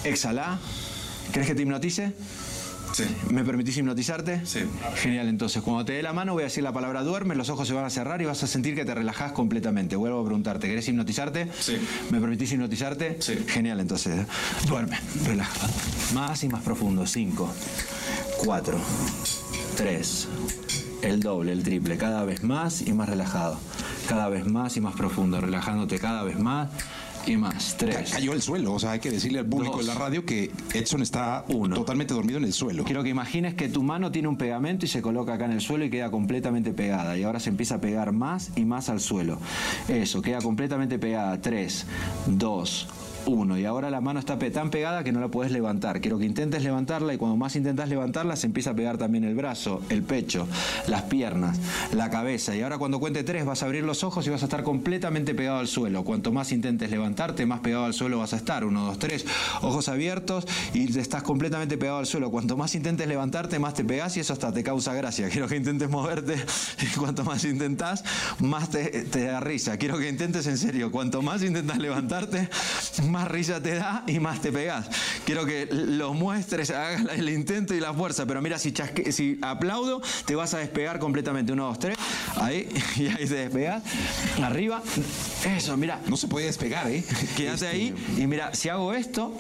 [0.04, 0.60] exhala.
[1.32, 2.14] ¿Querés que te hipnotice?
[2.94, 3.04] Sí.
[3.30, 4.46] ¿Me permitís hipnotizarte?
[4.46, 4.62] Sí.
[4.96, 7.68] Genial, entonces cuando te dé la mano voy a decir la palabra duerme, los ojos
[7.68, 9.96] se van a cerrar y vas a sentir que te relajás completamente.
[9.96, 11.48] Vuelvo a preguntarte, ¿querés hipnotizarte?
[11.60, 11.78] Sí.
[12.10, 13.18] ¿Me permitís hipnotizarte?
[13.20, 13.36] Sí.
[13.48, 14.26] Genial, entonces
[14.68, 15.68] duerme, relaja.
[16.14, 17.06] Más y más profundo.
[17.06, 17.54] Cinco,
[18.44, 18.80] cuatro,
[19.76, 20.28] tres,
[21.02, 23.60] el doble, el triple, cada vez más y más relajado.
[24.08, 26.70] Cada vez más y más profundo, relajándote cada vez más
[27.32, 27.76] y más.
[27.78, 28.12] Tres.
[28.12, 29.86] Cayó el suelo, o sea, hay que decirle al público Dos.
[29.86, 31.76] de la radio que Edson está Uno.
[31.76, 32.84] totalmente dormido en el suelo.
[32.84, 35.62] Quiero que imagines que tu mano tiene un pegamento y se coloca acá en el
[35.62, 37.18] suelo y queda completamente pegada.
[37.18, 39.40] Y ahora se empieza a pegar más y más al suelo.
[39.88, 41.40] Eso, queda completamente pegada.
[41.42, 41.86] 3,
[42.28, 42.88] 2,
[43.28, 43.58] 1.
[43.60, 46.02] Y ahora la mano está tan pegada que no la puedes levantar.
[46.02, 49.36] Quiero que intentes levantarla y cuando más intentas levantarla se empieza a pegar también el
[49.36, 50.48] brazo, el pecho,
[50.88, 51.60] las piernas,
[51.94, 52.56] la cabeza.
[52.56, 55.34] Y ahora cuando cuente 3 vas a abrir los ojos y vas a estar completamente
[55.34, 56.04] pegado al suelo.
[56.04, 58.64] Cuanto más intentes levantarte, más pegado al suelo vas a estar.
[58.64, 59.26] 1, 2, 3.
[59.62, 62.32] Ojos abiertos y estás completamente pegado al suelo.
[62.32, 65.30] Cuanto más intentes levantarte, más te pegas y eso hasta te causa gracia.
[65.30, 66.36] Quiero que intentes moverte
[66.82, 68.04] y cuanto más intentás,
[68.40, 69.78] más te, te da risa.
[69.78, 70.92] Quiero que intentes en serio.
[70.92, 72.50] Cuanto más intentas levantarte,
[73.10, 74.88] más risa te da y más te pegas.
[75.26, 78.26] Quiero que lo muestres, hagas el intento y la fuerza.
[78.26, 81.54] Pero mira, si, chasque- si aplaudo, te vas a despegar completamente.
[81.54, 81.98] 1, 2, 3.
[82.42, 83.84] Ahí, y ahí te despegas.
[84.44, 84.82] Arriba.
[85.46, 86.00] Eso, mira.
[86.08, 87.04] No se puede despegar, ¿eh?
[87.38, 89.34] Quédate ahí y mira, si hago esto,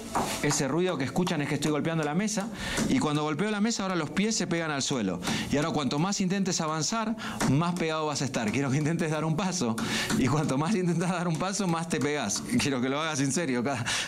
[0.44, 2.48] ese ruido que escuchan es que estoy golpeando la mesa
[2.90, 5.20] y cuando golpeo la mesa ahora los pies se pegan al suelo.
[5.52, 7.16] Y ahora cuanto más intentes avanzar,
[7.52, 8.52] más pegado vas a estar.
[8.52, 9.76] Quiero que intentes dar un paso
[10.18, 12.44] y cuanto más intentas dar un paso, más te pegas.
[12.60, 13.64] Quiero que lo hagas en serio,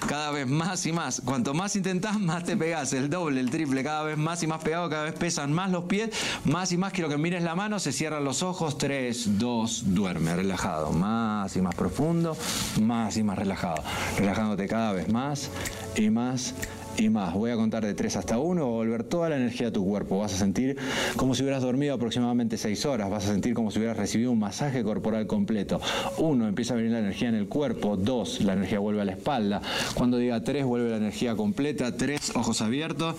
[0.07, 1.21] cada, vez más y más.
[1.23, 2.93] Cuanto más intentás, más te pegas.
[2.93, 5.85] El doble, el triple, cada vez más y más pegado, cada vez pesan más los
[5.85, 6.09] pies,
[6.45, 6.93] más y más.
[6.93, 8.77] Quiero que mires la mano, se cierran los ojos.
[8.77, 10.91] 3, 2, duerme, relajado.
[10.91, 12.37] Más y más profundo,
[12.81, 13.83] más y más relajado.
[14.17, 15.49] Relajándote cada vez más
[15.95, 16.53] y más
[16.99, 17.33] y más.
[17.33, 19.85] Voy a contar de 3 hasta 1, va a volver toda la energía a tu
[19.85, 20.19] cuerpo.
[20.19, 20.77] Vas a sentir
[21.15, 23.09] como si hubieras dormido aproximadamente 6 horas.
[23.09, 25.79] Vas a sentir como si hubieras recibido un masaje corporal completo.
[26.17, 27.95] 1, empieza a venir la energía en el cuerpo.
[27.95, 29.61] 2, la energía vuelve a la espalda.
[29.95, 31.95] Cuando diga 3, vuelve la energía completa.
[31.95, 33.15] 3, ojos abiertos.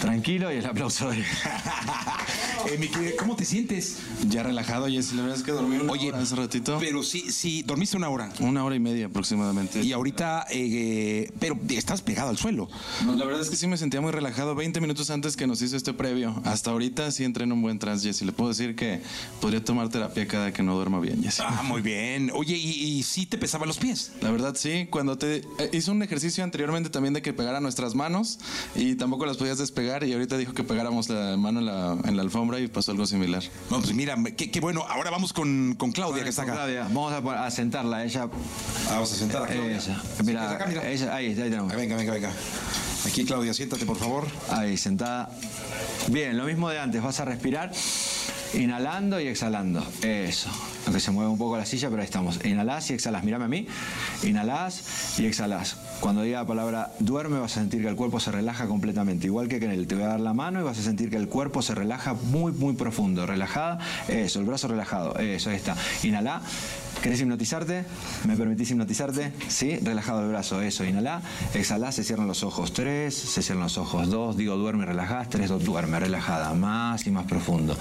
[0.00, 1.24] Tranquilo y el aplauso de...
[2.66, 3.98] Eh, mi querido, ¿Cómo te sientes?
[4.28, 5.14] Ya relajado, Jessy.
[5.14, 6.76] La verdad es que dormí una Oye, hora hace ratito.
[6.80, 8.30] Pero sí, sí, dormiste una hora.
[8.40, 9.80] Una hora y media aproximadamente.
[9.80, 12.68] Y ahorita, eh, pero estás pegado al suelo.
[13.06, 15.62] No, la verdad es que sí me sentía muy relajado 20 minutos antes que nos
[15.62, 16.42] hizo este previo.
[16.44, 18.24] Hasta ahorita sí entré en un buen trance, Jessy.
[18.24, 19.00] Le puedo decir que
[19.40, 21.42] podría tomar terapia cada que no duerma bien, Jessy.
[21.46, 22.32] Ah, muy bien.
[22.34, 24.12] Oye, ¿y, y sí te pesaban los pies?
[24.20, 27.94] La verdad sí, cuando te eh, hizo un ejercicio anteriormente también de que pegara nuestras
[27.94, 28.40] manos
[28.74, 32.16] y tampoco las podías despegar y ahorita dijo que pegáramos la mano en la, en
[32.16, 33.42] la alfombra y pasó algo similar.
[33.70, 34.84] No, pues mira, qué, qué bueno.
[34.88, 36.52] Ahora vamos con, con Claudia, que está acá.
[36.52, 38.04] Claudia, vamos a, sentarla.
[38.04, 38.28] Ella...
[38.90, 39.76] Vamos a sentar a Claudia.
[39.76, 40.02] Ella.
[40.24, 40.88] Mira, acá, mira.
[40.88, 41.72] ella- ahí, ahí tenemos.
[41.72, 42.32] Ah, Venga, venga, venga.
[43.06, 44.26] Aquí, Claudia, siéntate, por favor.
[44.50, 45.30] Ahí, sentada.
[46.08, 47.02] Bien, lo mismo de antes.
[47.02, 47.72] Vas a respirar
[48.54, 49.84] inhalando y exhalando.
[50.02, 50.50] Eso.
[50.88, 52.42] Aunque se mueve un poco la silla, pero ahí estamos.
[52.46, 53.22] Inhalás y exhalás.
[53.22, 53.66] Mírame a mí.
[54.22, 55.76] Inhalás y exhalás.
[56.00, 59.26] Cuando diga la palabra duerme, vas a sentir que el cuerpo se relaja completamente.
[59.26, 61.16] Igual que en el te voy a dar la mano y vas a sentir que
[61.16, 63.26] el cuerpo se relaja muy, muy profundo.
[63.26, 63.80] Relajada.
[64.08, 65.14] Eso, el brazo relajado.
[65.18, 65.76] Eso, ahí está.
[66.04, 66.40] Inhalá.
[67.02, 67.84] ¿Querés hipnotizarte?
[68.26, 69.32] ¿Me permitís hipnotizarte?
[69.46, 71.22] Sí, relajado el brazo, eso, inhalá,
[71.54, 75.48] exhalá, se cierran los ojos, tres, se cierran los ojos, dos, digo duerme, relajás, tres,
[75.48, 77.76] dos, duerme, relajada, más y más profundo,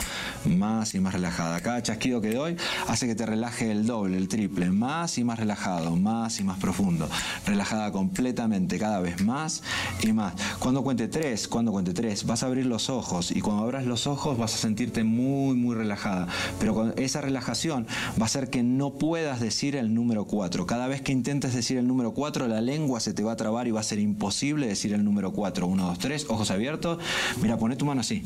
[0.45, 1.59] más y más relajada.
[1.61, 5.39] Cada chasquido que doy hace que te relaje el doble, el triple, más y más
[5.39, 7.09] relajado, más y más profundo,
[7.47, 9.63] relajada completamente, cada vez más
[10.03, 10.35] y más.
[10.59, 14.05] Cuando cuente tres, cuando cuente tres, vas a abrir los ojos y cuando abras los
[14.05, 16.27] ojos vas a sentirte muy, muy relajada,
[16.59, 17.87] pero esa relajación
[18.19, 20.65] va a hacer que no puedas decir el número 4.
[20.65, 23.67] Cada vez que intentes decir el número 4, la lengua se te va a trabar
[23.67, 25.65] y va a ser imposible decir el número 4.
[25.65, 26.99] 1, 2, 3, ojos abiertos.
[27.41, 28.23] Mira, pone tu mano así.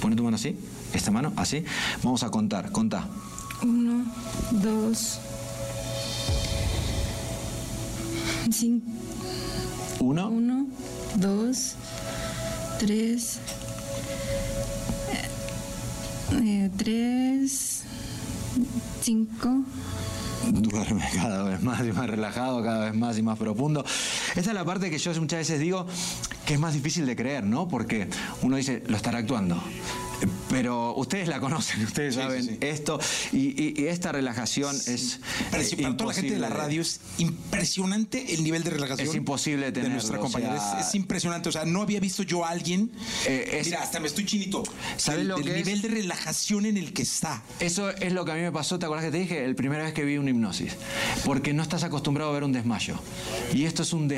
[0.00, 0.56] Pone tu mano así.
[0.92, 1.64] Esta mano así.
[2.02, 2.70] Vamos a contar.
[2.70, 3.08] Contá.
[3.62, 4.04] Uno,
[4.52, 5.18] dos,
[8.50, 8.86] cinco.
[10.00, 10.28] Uno.
[10.28, 10.66] Uno,
[11.16, 11.74] dos,
[12.78, 13.38] tres,
[16.32, 17.82] eh, tres,
[19.02, 19.64] cinco.
[20.52, 23.84] Duerme cada vez más y más relajado, cada vez más y más profundo.
[24.34, 25.86] Esta es la parte que yo muchas veces digo
[26.44, 27.68] que es más difícil de creer, ¿no?
[27.68, 28.08] Porque
[28.42, 29.62] uno dice, lo estará actuando.
[30.54, 33.00] Pero ustedes la conocen, ustedes saben esto
[33.32, 35.18] y, y- y esta relajación es
[35.50, 39.08] para toda la gente de la radio es impresionante el nivel de relajación.
[39.08, 40.58] Es imposible de tenerlo, nuestra o compañera.
[40.58, 41.48] sea- es, es impresionante.
[41.48, 42.90] O sea, no había visto yo a alguien.
[43.26, 44.62] Eh, es- Mira, hasta me estoy chinito.
[44.96, 45.66] ¿Sabes Del- lo que es?
[45.66, 47.42] nivel de relajación en el que está.
[47.60, 49.44] Eso es lo que a mí me pasó, ¿te acuerdas que te dije?
[49.44, 50.72] El primera vez que vi una hipnosis.
[51.24, 52.94] Porque no estás acostumbrado a ver un desmayo.
[53.52, 54.12] Y esto es un,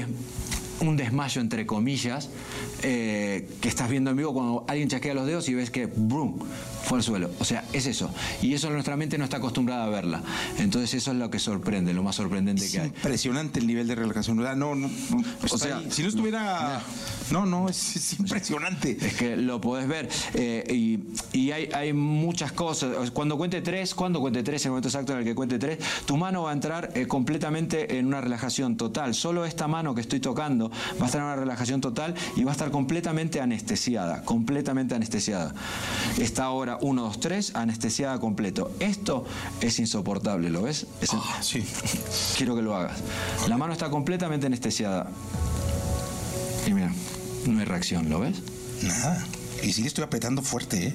[0.80, 2.28] un desmayo, entre comillas,
[2.88, 6.38] eh, que estás viendo en vivo cuando alguien chasquea los dedos y ves que ¡brum!
[6.84, 7.30] fue al suelo.
[7.40, 8.08] O sea, es eso.
[8.42, 10.22] Y eso nuestra mente no está acostumbrada a verla.
[10.58, 12.86] Entonces eso es lo que sorprende, lo más sorprendente Es que hay.
[12.86, 14.38] impresionante el nivel de relajación.
[14.38, 15.88] O sea, no, no, no, está sea, ahí.
[15.90, 16.80] si no estuviera.
[17.32, 18.96] No, no, es, es impresionante.
[19.04, 20.08] Es que lo podés ver.
[20.34, 21.00] eh, y
[21.36, 23.10] y hay, hay muchas cosas.
[23.10, 25.78] Cuando cuente tres, cuando cuente tres, en el momento exacto en el que cuente tres,
[26.06, 29.12] tu mano va a entrar eh, completamente en una relajación total.
[29.12, 30.70] Solo esta mano que estoy tocando
[31.00, 34.20] va a estar en una relajación total y va a estar completamente anestesiada.
[34.22, 35.54] Completamente anestesiada.
[36.18, 38.70] Está ahora 1, 2, 3, anestesiada completo.
[38.80, 39.24] Esto
[39.62, 40.86] es insoportable, ¿lo ves?
[41.00, 41.64] Es- Ah, sí.
[42.36, 42.98] Quiero que lo hagas.
[43.48, 45.08] La mano está completamente anestesiada.
[46.66, 46.92] Y mira,
[47.46, 48.36] no hay reacción, ¿lo ves?
[48.82, 49.24] Nada.
[49.62, 50.94] Y sí le estoy apretando fuerte, ¿eh?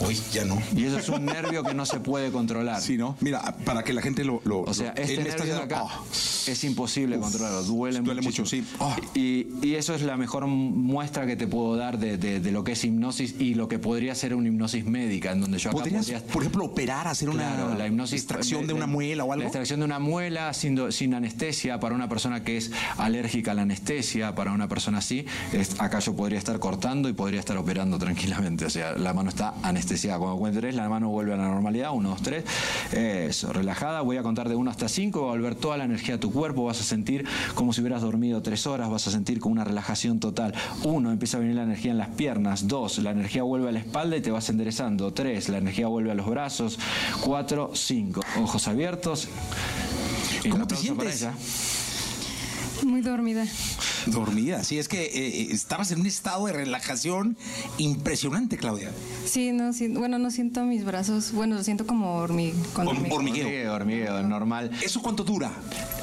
[0.00, 0.60] Hoy ya no.
[0.74, 2.80] Y eso es un nervio que no se puede controlar.
[2.82, 3.16] Sí, ¿no?
[3.20, 4.40] Mira, para que la gente lo.
[4.44, 5.90] lo- O sea, este nervio de acá oh.
[6.12, 8.44] es imposible controlarlo, duele, duele muchísimo.
[8.44, 8.64] mucho, sí.
[8.78, 8.94] Oh.
[9.18, 12.62] Y, y eso es la mejor muestra que te puedo dar de, de- de lo
[12.64, 15.78] que es hipnosis y lo que podría ser una hipnosis médica, en donde yo acá
[15.78, 19.24] ¿Podrías, podría- por ejemplo, operar, hacer Claro, una la hipnosis extracción de la- una muela
[19.24, 19.44] o La algo?
[19.44, 23.62] extracción de una muela sin, sin anestesia para una persona que es alérgica a la
[23.62, 27.98] anestesia, para una persona así, es- acá yo podría estar cortando y podría estar operando
[27.98, 28.64] tranquilamente.
[28.66, 29.85] O sea, la mano está anestesiada.
[29.86, 31.92] Cuando cuente tres, la mano vuelve a la normalidad.
[31.92, 32.44] Uno, dos, tres.
[32.92, 34.00] Eso, relajada.
[34.00, 35.22] Voy a contar de uno hasta cinco.
[35.22, 36.64] Va a volver toda la energía a tu cuerpo.
[36.64, 38.90] Vas a sentir como si hubieras dormido tres horas.
[38.90, 40.54] Vas a sentir con una relajación total.
[40.82, 42.66] Uno, empieza a venir la energía en las piernas.
[42.66, 45.12] Dos, la energía vuelve a la espalda y te vas enderezando.
[45.12, 46.78] Tres, la energía vuelve a los brazos.
[47.20, 48.22] Cuatro, cinco.
[48.42, 49.28] Ojos abiertos.
[50.50, 51.26] ¿Cómo te sientes?
[52.84, 53.46] Muy dormida.
[54.06, 57.36] Dormida, sí, es que eh, eh, estabas en un estado de relajación
[57.78, 58.90] impresionante, Claudia.
[59.24, 62.90] Sí, no, sí, bueno, no siento mis brazos, bueno, lo siento como hormi- con Horm-
[63.12, 63.16] hormigueo.
[63.16, 63.46] hormigueo.
[63.46, 64.70] Hormigueo, hormigueo, normal.
[64.82, 65.50] ¿Eso cuánto dura?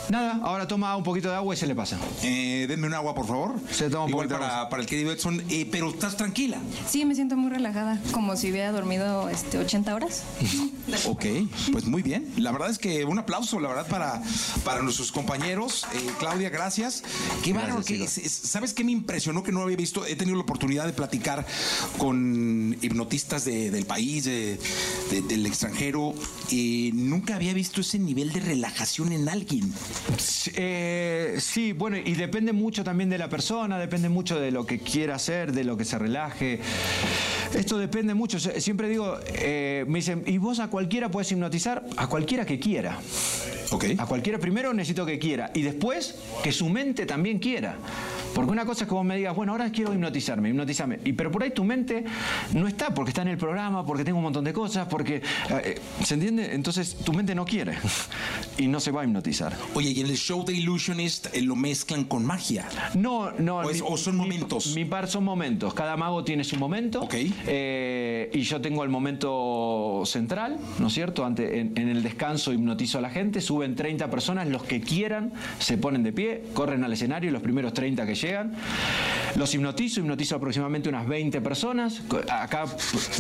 [0.10, 1.98] Nada, ahora toma un poquito de agua y se le pasa.
[2.24, 3.56] Eh, denme un agua, por favor.
[3.72, 4.70] Se toma un Igual poquito de para, agua.
[4.70, 6.58] para el querido Edson, eh, pero estás tranquila.
[6.90, 10.24] Sí, me siento muy relajada, como si hubiera dormido este, 80 horas.
[11.08, 11.26] Ok,
[11.72, 12.30] pues muy bien.
[12.38, 14.22] La verdad es que un aplauso, la verdad, para,
[14.66, 15.86] para nuestros compañeros.
[15.94, 17.04] Eh, Claudia, gracias.
[17.42, 17.82] Qué bárbaro.
[18.28, 20.06] ¿Sabes qué me impresionó que no había visto?
[20.06, 21.46] He tenido la oportunidad de platicar
[21.98, 24.60] con hipnotistas de- del país, de-
[25.10, 26.14] de- del extranjero,
[26.50, 29.74] y nunca había visto ese nivel de relajación en alguien.
[30.18, 34.66] Sí, eh, sí, bueno, y depende mucho también de la persona, depende mucho de lo
[34.66, 36.60] que quiera hacer, de lo que se relaje.
[37.54, 38.40] Esto depende mucho.
[38.40, 41.86] Siempre digo, eh, me dicen, ¿y vos a cualquiera puedes hipnotizar?
[41.98, 42.98] A cualquiera que quiera.
[43.72, 43.86] Ok.
[43.98, 47.78] A cualquiera primero necesito que quiera y después que su mente también quiera.
[48.34, 51.00] Porque una cosa es que vos me digas, bueno, ahora quiero hipnotizarme, hipnotizarme.
[51.06, 52.04] Y, pero por ahí tu mente
[52.54, 55.22] no está porque está en el programa, porque tengo un montón de cosas, porque...
[55.50, 56.54] eh, ¿Se entiende?
[56.54, 57.74] Entonces tu mente no quiere
[58.58, 59.56] y no se va a hipnotizar.
[59.76, 62.68] Oye, y en el show de Illusionist eh, lo mezclan con magia.
[62.96, 63.58] No, no.
[63.58, 64.74] ¿O es- o son momentos?
[64.76, 65.74] Mi, par son momentos.
[65.74, 67.02] Cada mago tiene su momento.
[67.02, 67.14] Ok.
[67.48, 71.26] Eh, y yo tengo el momento central, ¿no es cierto?
[71.26, 75.34] Ante, en, en el descanso hipnotizo a la gente, suben 30 personas, los que quieran
[75.60, 78.52] se ponen de pie, corren al escenario, los primeros 30 que llegan.
[79.36, 82.02] Los hipnotizo, hipnotizo aproximadamente unas 20 personas.
[82.30, 82.66] Acá,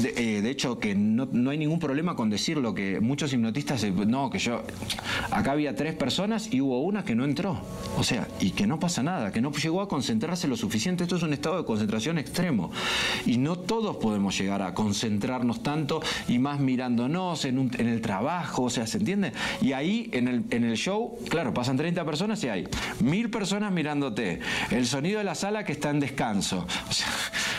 [0.01, 3.83] de, eh, de hecho, que no, no hay ningún problema con decirlo, que muchos hipnotistas,
[3.83, 4.61] no, que yo,
[5.31, 7.59] acá había tres personas y hubo una que no entró.
[7.97, 11.03] O sea, y que no pasa nada, que no llegó a concentrarse lo suficiente.
[11.03, 12.71] Esto es un estado de concentración extremo.
[13.25, 18.63] Y no todos podemos llegar a concentrarnos tanto y más mirándonos en, en el trabajo,
[18.63, 19.31] o sea, ¿se entiende?
[19.61, 22.67] Y ahí en el, en el show, claro, pasan 30 personas y hay
[22.99, 24.39] mil personas mirándote.
[24.69, 26.65] El sonido de la sala que está en descanso.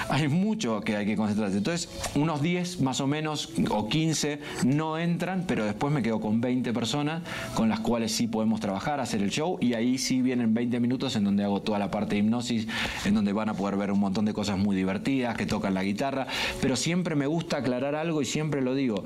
[0.09, 1.59] Hay mucho que hay que concentrarse.
[1.59, 6.41] Entonces, unos 10 más o menos o 15 no entran, pero después me quedo con
[6.41, 7.23] 20 personas
[7.55, 11.17] con las cuales sí podemos trabajar, hacer el show y ahí sí vienen 20 minutos
[11.17, 12.67] en donde hago toda la parte de hipnosis,
[13.05, 15.83] en donde van a poder ver un montón de cosas muy divertidas, que tocan la
[15.83, 16.27] guitarra,
[16.61, 19.05] pero siempre me gusta aclarar algo y siempre lo digo.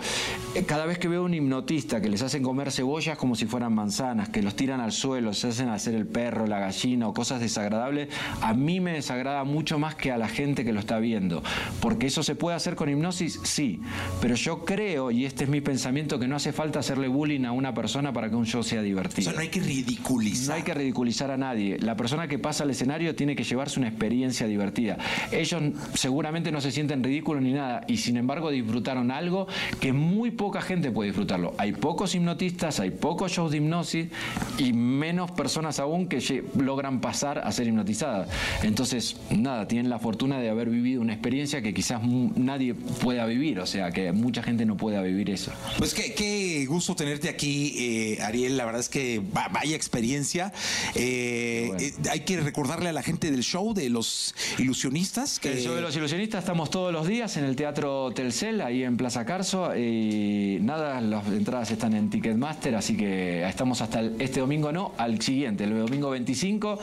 [0.54, 3.74] Eh, Cada vez que veo un hipnotista que les hacen comer cebollas como si fueran
[3.74, 7.40] manzanas, que los tiran al suelo, se hacen hacer el perro, la gallina o cosas
[7.40, 8.08] desagradables,
[8.42, 11.42] a mí me desagrada mucho más que a la gente que lo está viendo.
[11.81, 13.80] Porque eso se puede hacer con hipnosis, sí.
[14.22, 17.53] Pero yo creo, y este es mi pensamiento, que no hace falta hacerle bullying a
[17.53, 19.24] una persona para que un show sea O divertido.
[19.24, 20.49] sea, no hay que ridiculizar.
[20.49, 21.78] No hay que ridiculizar a nadie.
[21.78, 24.97] La persona que pasa al escenario tiene que llevarse una experiencia divertida.
[25.30, 25.62] Ellos
[25.95, 29.47] seguramente no se sienten ridículos ni nada y sin embargo disfrutaron algo
[29.80, 31.55] que muy poca gente puede disfrutarlo.
[31.59, 34.09] Hay pocos hipnotistas, hay pocos shows de hipnosis
[34.57, 38.28] y menos personas aún que logran pasar a ser hipnotizadas.
[38.62, 43.59] Entonces, nada, tienen la fortuna de haber vivido una experiencia que quizás nadie pueda vivir,
[43.61, 45.53] o sea, que mucha gente no pueda vivir eso.
[45.79, 48.57] Pues qué, qué gusto tenerte aquí, eh, Ariel.
[48.57, 50.53] La verdad es que va- vaya experiencia.
[50.95, 55.61] Eh, eh, hay que recordarle a la gente del show, de los ilusionistas, que El
[55.61, 59.24] show de los ilusionistas estamos todos los días en el Teatro Telcel, ahí en Plaza
[59.24, 59.76] Carso.
[59.76, 64.93] Y nada, las entradas están en Ticketmaster, así que estamos hasta el- este domingo, no,
[64.99, 66.79] al siguiente, el domingo 25.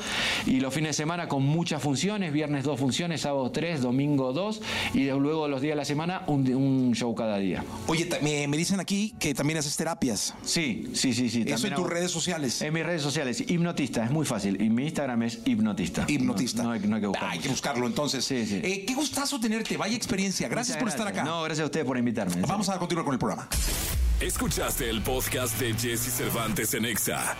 [0.48, 4.62] Y los fines de semana con muchas funciones, viernes dos funciones, sábado tres, domingo dos.
[4.94, 7.64] Y de- luego los días de la semana un, un show cada día.
[7.88, 10.34] Oye, me, me dicen aquí que también haces terapias.
[10.44, 11.42] Sí, sí, sí, sí.
[11.42, 12.62] Eso también en tus redes sociales.
[12.62, 14.62] En mis redes sociales, hipnotista, es muy fácil.
[14.62, 16.06] Y mi Instagram es hipnotista.
[16.08, 16.64] Hipnotista.
[16.64, 17.30] No, no hay, no hay que Ah, buscar.
[17.32, 18.26] hay que buscarlo entonces.
[18.26, 18.60] Sí, sí.
[18.64, 20.48] Eh, qué gustazo tenerte, vaya experiencia.
[20.48, 21.24] Gracias Muchas por estar acá.
[21.24, 22.42] No, gracias a ustedes por invitarme.
[22.48, 23.48] Vamos a continuar con el programa.
[24.20, 27.36] Escuchaste el podcast de Jesse Cervantes en Exa.